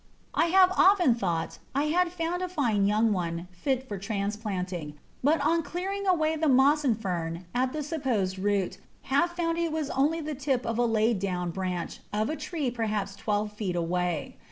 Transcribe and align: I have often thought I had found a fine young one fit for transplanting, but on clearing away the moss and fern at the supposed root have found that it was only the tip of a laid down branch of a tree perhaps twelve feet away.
I 0.33 0.47
have 0.47 0.71
often 0.75 1.13
thought 1.13 1.59
I 1.75 1.83
had 1.83 2.11
found 2.11 2.41
a 2.41 2.49
fine 2.49 2.87
young 2.87 3.13
one 3.13 3.47
fit 3.51 3.87
for 3.87 3.99
transplanting, 3.99 4.95
but 5.23 5.39
on 5.41 5.61
clearing 5.61 6.07
away 6.07 6.35
the 6.35 6.47
moss 6.49 6.83
and 6.83 6.99
fern 6.99 7.45
at 7.53 7.71
the 7.71 7.83
supposed 7.83 8.39
root 8.39 8.79
have 9.13 9.33
found 9.33 9.57
that 9.59 9.65
it 9.65 9.71
was 9.71 9.91
only 9.91 10.19
the 10.19 10.33
tip 10.33 10.65
of 10.65 10.79
a 10.79 10.85
laid 10.87 11.19
down 11.19 11.51
branch 11.51 11.99
of 12.11 12.31
a 12.31 12.35
tree 12.35 12.71
perhaps 12.71 13.15
twelve 13.15 13.53
feet 13.53 13.75
away. 13.75 14.37